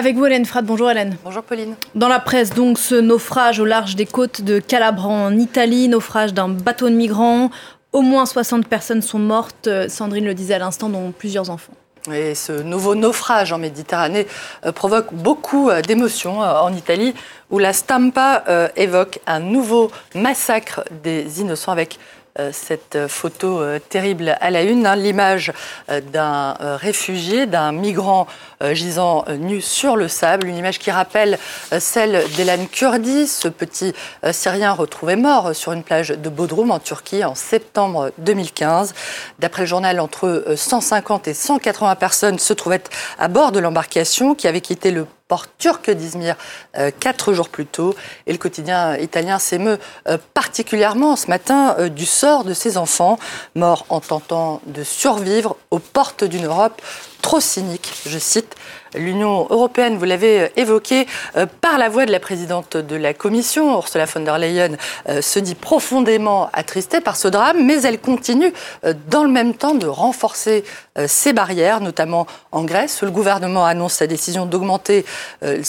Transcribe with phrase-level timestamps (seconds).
[0.00, 0.64] Avec vous, Hélène Frad.
[0.64, 1.18] Bonjour, Hélène.
[1.24, 1.74] Bonjour, Pauline.
[1.94, 6.32] Dans la presse, donc, ce naufrage au large des côtes de Calabre en Italie, naufrage
[6.32, 7.50] d'un bateau de migrants.
[7.92, 11.74] Au moins 60 personnes sont mortes, Sandrine le disait à l'instant, dont plusieurs enfants.
[12.10, 14.26] Et ce nouveau naufrage en Méditerranée
[14.64, 17.12] euh, provoque beaucoup euh, d'émotions euh, en Italie,
[17.50, 18.44] où la Stampa
[18.76, 22.19] évoque un nouveau massacre des innocents avec euh,
[22.52, 25.52] cette photo euh, terrible à la une, hein, l'image
[25.90, 28.26] euh, d'un réfugié, d'un migrant
[28.72, 31.38] gisant nu sur le sable, une image qui rappelle
[31.78, 33.94] celle d'Elan Kurdi, ce petit
[34.32, 38.94] Syrien retrouvé mort sur une plage de Bodrum en Turquie en septembre 2015.
[39.38, 42.82] D'après le journal, entre 150 et 180 personnes se trouvaient
[43.18, 46.34] à bord de l'embarcation qui avait quitté le port turc d'Izmir
[46.76, 47.94] euh, quatre jours plus tôt.
[48.26, 53.16] Et le quotidien italien s'émeut euh, particulièrement ce matin euh, du sort de ces enfants
[53.54, 56.82] morts en tentant de survivre aux portes d'une Europe
[57.20, 58.56] trop cynique, je cite,
[58.94, 61.06] l'Union européenne, vous l'avez euh, évoqué,
[61.36, 64.76] euh, par la voix de la présidente de la Commission, Ursula von der Leyen,
[65.08, 68.52] euh, se dit profondément attristée par ce drame, mais elle continue
[69.08, 70.64] dans le même temps de renforcer
[71.06, 75.04] ses barrières, notamment en Grèce, le gouvernement annonce sa décision d'augmenter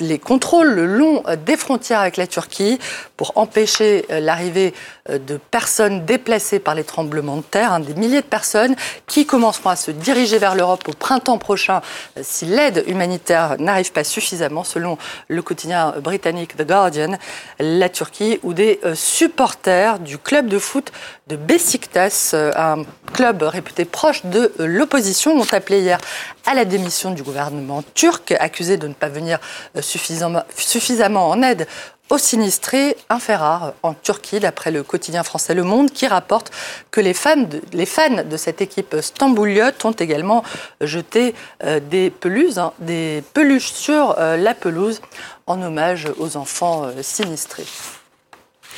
[0.00, 2.78] les contrôles le long des frontières avec la Turquie
[3.16, 4.74] pour empêcher l'arrivée
[5.08, 9.70] de personnes déplacées par les tremblements de terre, hein, des milliers de personnes qui commenceront
[9.70, 11.80] à se diriger vers l'Europe au printemps prochain
[12.22, 17.18] si l'aide humanitaire n'arrive pas suffisamment, selon le quotidien britannique The Guardian,
[17.58, 20.92] la Turquie, où des euh, supporters du club de foot
[21.26, 25.98] de Besiktas, euh, un club réputé proche de euh, l'opposition, ont appelé hier
[26.46, 29.38] à la démission du gouvernement turc, accusé de ne pas venir
[29.80, 31.66] suffisamment en aide
[32.10, 33.36] aux sinistrés, un fait
[33.82, 36.50] en Turquie, d'après le quotidien français Le Monde, qui rapporte
[36.90, 40.44] que les fans de, les fans de cette équipe stambouliote ont également
[40.80, 45.00] jeté euh, des peluses, hein, des peluches sur euh, la pelouse
[45.46, 47.66] en hommage aux enfants euh, sinistrés.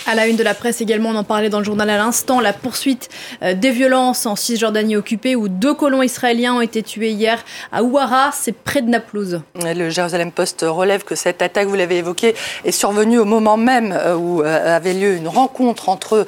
[0.09, 2.39] À la une de la presse également, on en parlait dans le journal à l'instant,
[2.39, 3.09] la poursuite
[3.43, 7.83] euh, des violences en Cisjordanie occupée où deux colons israéliens ont été tués hier à
[7.83, 9.41] Ouara, c'est près de Naplouse.
[9.65, 13.91] Le Jérusalem Post relève que cette attaque, vous l'avez évoqué, est survenue au moment même
[13.91, 16.25] euh, où euh, avait lieu une rencontre entre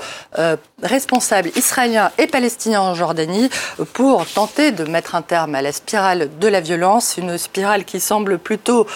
[0.83, 3.49] responsables israéliens et palestiniens en Jordanie
[3.93, 8.01] pour tenter de mettre un terme à la spirale de la violence, une spirale qui
[8.01, 8.87] semble plutôt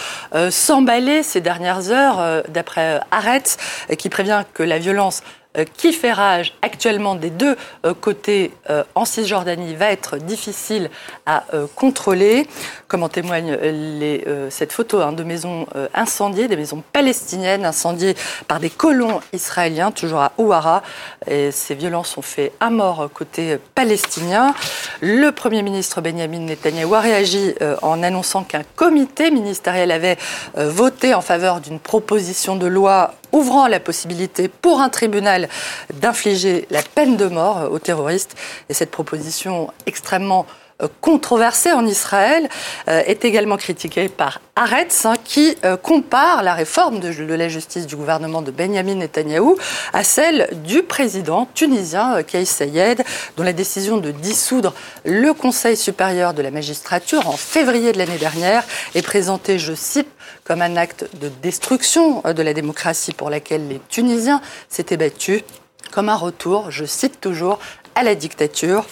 [0.50, 3.58] s'emballer ces dernières heures, d'après Arrête,
[3.98, 5.22] qui prévient que la violence
[5.58, 10.88] euh, qui fait rage actuellement des deux euh, côtés euh, en Cisjordanie va être difficile
[11.26, 11.44] à
[11.76, 12.46] contrôler,
[12.88, 13.56] comme en témoigne
[14.50, 18.14] cette photo hein, de maisons incendiées, des maisons palestiniennes incendiées
[18.48, 20.82] par des colons israéliens, toujours à Ouara.
[21.26, 24.54] Ces violences ont fait un mort côté palestinien.
[25.00, 30.16] Le Premier ministre Benjamin Netanyahu a réagi en annonçant qu'un comité ministériel avait
[30.56, 35.48] voté en faveur d'une proposition de loi ouvrant la possibilité pour un tribunal
[35.94, 38.36] d'infliger la peine de mort aux terroristes.
[38.68, 40.46] Et cette proposition extrêmement
[41.00, 42.48] controversée en Israël
[42.88, 47.86] euh, est également critiquée par Aretz, hein, qui euh, compare la réforme de, la justice
[47.86, 49.56] du gouvernement de Benjamin Netanyahou
[49.92, 53.02] à celle du président tunisien Kais Sayed,
[53.36, 58.18] dont la décision de dissoudre le Conseil supérieur de la magistrature en février de l'année
[58.18, 58.64] dernière
[58.94, 60.08] est présentée, je cite,
[60.44, 65.42] comme un acte de destruction de la démocratie pour laquelle les Tunisiens s'étaient battus,
[65.92, 67.58] comme un retour, je cite toujours,
[67.94, 68.86] à la dictature.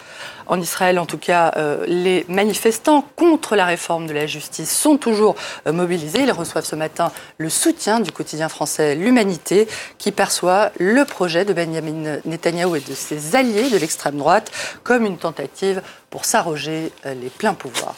[0.50, 4.96] En Israël, en tout cas, euh, les manifestants contre la réforme de la justice sont
[4.96, 5.36] toujours
[5.68, 6.22] euh, mobilisés.
[6.22, 9.68] Ils reçoivent ce matin le soutien du quotidien français L'Humanité,
[9.98, 14.50] qui perçoit le projet de Benjamin Netanyahou et de ses alliés de l'extrême droite
[14.82, 17.94] comme une tentative pour s'arroger euh, les pleins pouvoirs.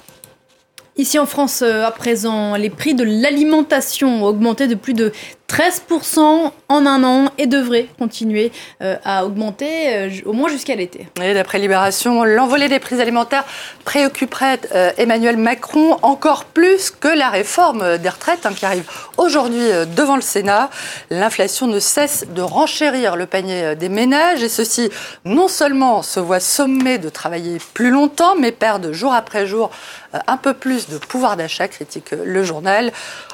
[0.98, 5.10] Ici en France, à présent, les prix de l'alimentation ont augmenté de plus de
[5.48, 11.06] 13% en un an et devrait continuer euh, à augmenter euh, au moins jusqu'à l'été.
[11.16, 13.44] D'après Libération, l'envolée des prix alimentaires
[13.84, 19.60] préoccuperait euh, Emmanuel Macron encore plus que la réforme des retraites hein, qui arrive aujourd'hui
[19.94, 20.70] devant le Sénat.
[21.10, 24.88] L'inflation ne cesse de renchérir le panier des ménages et ceux-ci
[25.26, 29.70] non seulement se voient sommés de travailler plus longtemps mais perdent jour après jour
[30.26, 32.92] un peu plus de pouvoir d'achat, critique le journal.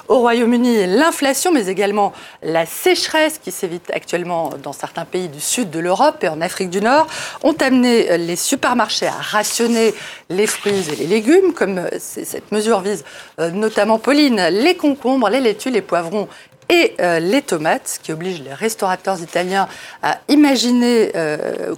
[0.08, 1.97] Au Royaume-Uni, l'inflation mais également
[2.42, 6.70] la sécheresse qui s'évite actuellement dans certains pays du sud de l'Europe et en Afrique
[6.70, 7.06] du Nord
[7.42, 9.94] ont amené les supermarchés à rationner
[10.28, 13.04] les fruits et les légumes, comme cette mesure vise
[13.40, 16.28] euh, notamment Pauline, les concombres, les laitues, les poivrons
[16.68, 19.68] et les tomates, ce qui oblige les restaurateurs italiens
[20.02, 21.12] à imaginer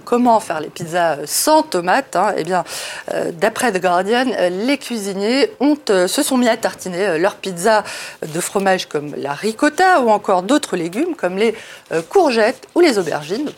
[0.05, 2.15] comment faire les pizzas sans tomates.
[2.15, 2.33] Hein.
[2.37, 2.63] Eh bien,
[3.33, 5.51] d'après The Guardian, les cuisiniers
[5.87, 7.83] se sont mis à tartiner leur pizza
[8.21, 11.55] de fromage comme la ricotta ou encore d'autres légumes comme les
[12.09, 13.49] courgettes ou les aubergines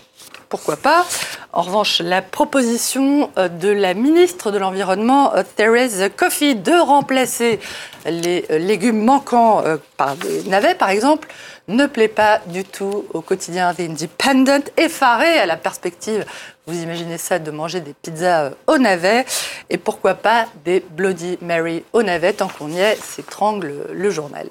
[0.54, 1.04] pourquoi pas.
[1.52, 7.60] En revanche, la proposition euh, de la ministre de l'Environnement, euh, Therese Coffey, de remplacer
[8.06, 9.64] les euh, légumes manquants
[9.98, 11.28] par des navets, par exemple,
[11.68, 16.24] ne plaît pas du tout au quotidien des Independent, effaré à la perspective,
[16.68, 19.26] vous imaginez ça, de manger des pizzas au navet,
[19.72, 24.48] et pourquoi pas des Bloody Mary au navet, tant qu'on y est, s'étrangle le journal.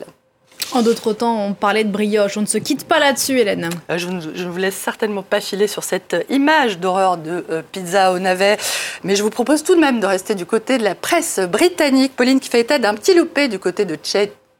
[0.75, 2.39] En d'autres temps, on parlait de brioche.
[2.39, 3.69] On ne se quitte pas là-dessus, Hélène.
[3.91, 8.13] Euh, je, ne, vous laisse certainement pas filer sur cette image d'horreur de euh, pizza
[8.13, 8.57] au navet,
[9.05, 12.17] mais je vous propose tout de même de rester du côté de la presse britannique.
[12.17, 13.99] Pauline qui fait état d'un petit loupé du côté de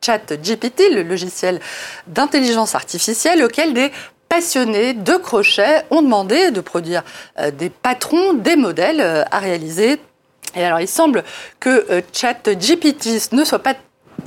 [0.03, 1.61] ChatGPT, le logiciel
[2.09, 3.91] d'intelligence artificielle auquel des
[4.29, 7.05] passionnés de crochet ont demandé de produire
[7.39, 9.01] euh, des patrons, des modèles
[9.31, 9.99] à réaliser.
[10.55, 11.25] Et alors, il semble
[11.59, 13.75] que ChatGPT ne soit pas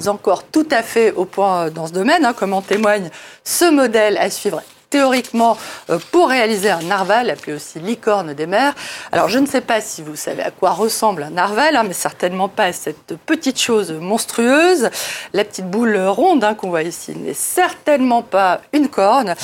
[0.07, 3.09] encore tout à fait au point dans ce domaine, hein, comme en témoigne
[3.43, 5.57] ce modèle à suivre théoriquement
[5.89, 8.73] euh, pour réaliser un narval, appelé aussi licorne des mers.
[9.11, 11.93] Alors je ne sais pas si vous savez à quoi ressemble un narval, hein, mais
[11.93, 14.89] certainement pas à cette petite chose monstrueuse.
[15.33, 19.35] La petite boule ronde hein, qu'on voit ici n'est certainement pas une corne.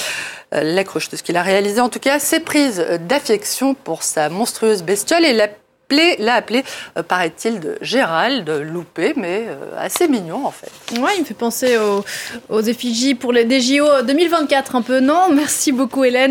[0.53, 4.29] Euh, la de ce qu'il a réalisé, en tout cas, c'est prise d'affection pour sa
[4.29, 5.47] monstrueuse bestiole et la
[6.19, 6.63] l'a appelé,
[6.97, 10.71] euh, paraît-il, de Gérald, loupé, mais euh, assez mignon en fait.
[10.99, 11.77] Ouais, il me fait penser
[12.49, 15.29] aux, effigies pour les DJO 2024 un peu, non?
[15.33, 16.29] Merci beaucoup Hélène.